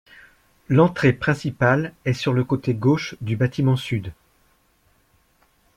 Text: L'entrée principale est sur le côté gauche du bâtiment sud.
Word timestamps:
L'entrée 0.67 1.13
principale 1.13 1.93
est 2.05 2.13
sur 2.13 2.33
le 2.33 2.43
côté 2.43 2.73
gauche 2.73 3.13
du 3.21 3.35
bâtiment 3.35 3.75
sud. 3.75 4.11